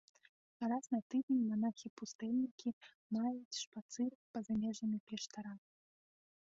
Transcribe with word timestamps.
Раз 0.71 0.85
на 0.93 0.99
тыдзень 1.13 1.43
манахі-пустэльнікі 1.49 2.69
маюць 3.17 3.59
шпацыр 3.63 4.11
па-за 4.35 4.53
межамі 4.65 4.99
кляштара. 5.11 5.53